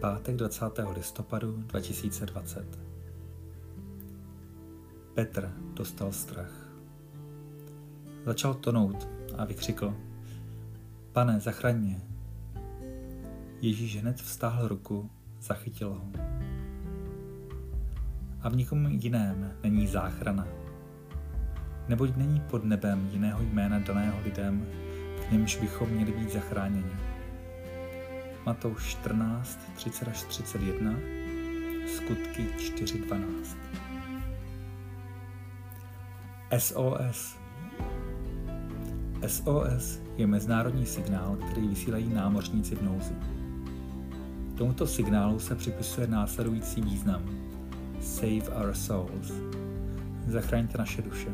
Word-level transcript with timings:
pátek 0.00 0.36
20. 0.36 0.64
listopadu 0.96 1.52
2020. 1.56 2.78
Petr 5.14 5.52
dostal 5.74 6.12
strach. 6.12 6.70
Začal 8.26 8.54
tonout 8.54 9.08
a 9.38 9.44
vykřikl 9.44 9.96
Pane, 11.12 11.40
zachraň 11.40 11.76
mě. 11.76 12.00
Ježíš 13.60 14.00
hned 14.00 14.16
vztáhl 14.16 14.68
ruku, 14.68 15.10
zachytil 15.40 15.88
ho. 15.88 16.12
A 18.42 18.48
v 18.48 18.56
nikom 18.56 18.86
jiném 18.86 19.52
není 19.62 19.86
záchrana. 19.86 20.46
Neboť 21.88 22.16
není 22.16 22.40
pod 22.40 22.64
nebem 22.64 23.08
jiného 23.12 23.42
jména 23.42 23.78
daného 23.78 24.20
lidem, 24.24 24.66
v 25.28 25.32
němž 25.32 25.56
bychom 25.56 25.88
měli 25.88 26.12
být 26.12 26.32
zachráněni. 26.32 27.09
Matouš 28.50 28.84
14, 28.84 29.58
30 29.74 30.08
až 30.08 30.22
31, 30.22 30.94
skutky 31.96 32.46
4, 32.58 32.98
12. 32.98 33.56
SOS 36.58 37.36
SOS 39.26 40.00
je 40.16 40.26
mezinárodní 40.26 40.86
signál, 40.86 41.36
který 41.36 41.68
vysílají 41.68 42.08
námořníci 42.14 42.76
v 42.76 42.82
nouzi. 42.82 43.14
Tomuto 44.54 44.86
signálu 44.86 45.38
se 45.38 45.54
připisuje 45.54 46.06
následující 46.06 46.80
význam. 46.80 47.22
Save 48.00 48.48
our 48.64 48.74
souls. 48.74 49.32
Zachraňte 50.26 50.78
naše 50.78 51.02
duše. 51.02 51.28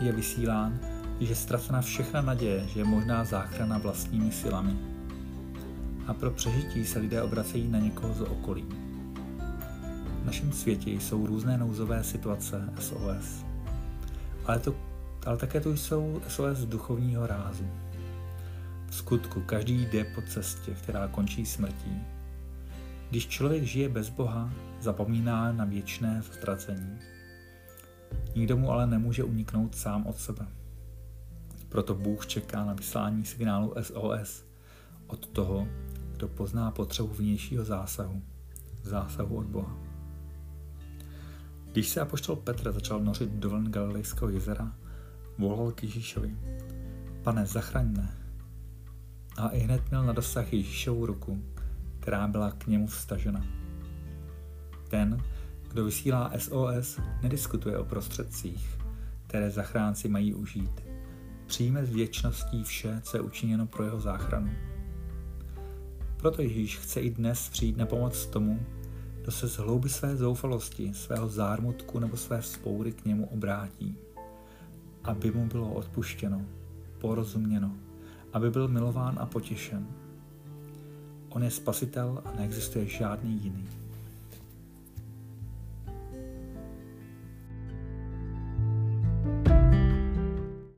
Je 0.00 0.12
vysílán, 0.12 0.80
je 1.20 1.34
ztracena 1.34 1.80
všechna 1.80 2.22
naděje, 2.22 2.66
že 2.68 2.80
je 2.80 2.84
možná 2.84 3.24
záchrana 3.24 3.78
vlastními 3.78 4.32
silami. 4.32 4.99
A 6.06 6.14
pro 6.14 6.30
přežití 6.30 6.84
se 6.84 6.98
lidé 6.98 7.22
obracejí 7.22 7.68
na 7.68 7.78
někoho 7.78 8.14
z 8.14 8.20
okolí. 8.20 8.66
V 10.22 10.26
našem 10.26 10.52
světě 10.52 10.90
jsou 10.90 11.26
různé 11.26 11.58
nouzové 11.58 12.04
situace 12.04 12.68
SOS. 12.78 13.44
Ale, 14.44 14.58
to, 14.58 14.74
ale 15.26 15.36
také 15.36 15.60
tu 15.60 15.76
jsou 15.76 16.22
SOS 16.28 16.58
duchovního 16.58 17.26
rázu. 17.26 17.64
V 18.86 18.94
skutku 18.94 19.40
každý 19.40 19.86
jde 19.86 20.04
po 20.04 20.22
cestě, 20.22 20.74
která 20.74 21.08
končí 21.08 21.46
smrtí. 21.46 22.02
Když 23.10 23.28
člověk 23.28 23.62
žije 23.62 23.88
bez 23.88 24.08
Boha, 24.08 24.50
zapomíná 24.80 25.52
na 25.52 25.64
věčné 25.64 26.22
ztracení. 26.22 26.98
Nikdo 28.34 28.56
mu 28.56 28.70
ale 28.70 28.86
nemůže 28.86 29.24
uniknout 29.24 29.74
sám 29.74 30.06
od 30.06 30.18
sebe. 30.18 30.46
Proto 31.68 31.94
Bůh 31.94 32.26
čeká 32.26 32.64
na 32.64 32.72
vyslání 32.72 33.24
signálu 33.24 33.74
SOS 33.80 34.44
od 35.06 35.26
toho, 35.26 35.68
kdo 36.20 36.28
pozná 36.28 36.70
potřebu 36.70 37.08
vnějšího 37.08 37.64
zásahu, 37.64 38.22
zásahu 38.82 39.36
od 39.36 39.46
Boha. 39.46 39.76
Když 41.72 41.88
se 41.88 42.00
apoštol 42.00 42.36
Petr 42.36 42.72
začal 42.72 43.00
nořit 43.00 43.30
do 43.30 43.50
vln 43.50 43.70
Galilejského 43.70 44.30
jezera, 44.30 44.72
volal 45.38 45.72
k 45.72 45.82
Ježíšovi. 45.82 46.36
Pane, 47.22 47.46
zachraň 47.46 47.86
mne. 47.88 48.14
A 49.36 49.48
i 49.48 49.58
hned 49.58 49.90
měl 49.90 50.04
na 50.04 50.12
dosah 50.12 50.52
Ježíšovu 50.52 51.06
ruku, 51.06 51.42
která 52.00 52.28
byla 52.28 52.50
k 52.50 52.66
němu 52.66 52.86
vstažena. 52.86 53.46
Ten, 54.88 55.22
kdo 55.68 55.84
vysílá 55.84 56.32
SOS, 56.38 57.00
nediskutuje 57.22 57.78
o 57.78 57.84
prostředcích, 57.84 58.78
které 59.26 59.50
zachránci 59.50 60.08
mají 60.08 60.34
užít. 60.34 60.82
Přijme 61.46 61.86
s 61.86 61.90
věčností 61.90 62.64
vše, 62.64 63.00
co 63.02 63.16
je 63.16 63.20
učiněno 63.20 63.66
pro 63.66 63.84
jeho 63.84 64.00
záchranu. 64.00 64.50
Proto 66.20 66.42
Ježíš 66.42 66.78
chce 66.78 67.00
i 67.00 67.10
dnes 67.10 67.48
přijít 67.48 67.76
na 67.76 67.86
pomoc 67.86 68.26
tomu, 68.26 68.60
kdo 69.22 69.32
se 69.32 69.48
z 69.48 69.56
hlouby 69.56 69.88
své 69.88 70.16
zoufalosti, 70.16 70.94
svého 70.94 71.28
zármutku 71.28 71.98
nebo 71.98 72.16
své 72.16 72.42
spoury 72.42 72.92
k 72.92 73.04
němu 73.04 73.26
obrátí, 73.26 73.96
aby 75.04 75.30
mu 75.30 75.46
bylo 75.46 75.72
odpuštěno, 75.72 76.42
porozuměno, 76.98 77.74
aby 78.32 78.50
byl 78.50 78.68
milován 78.68 79.18
a 79.20 79.26
potěšen. 79.26 79.86
On 81.28 81.42
je 81.42 81.50
spasitel 81.50 82.22
a 82.24 82.32
neexistuje 82.36 82.86
žádný 82.86 83.42
jiný. 83.42 83.68